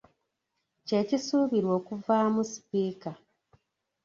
[0.87, 3.11] Kye kisuubirwa okuvaamu sipiika.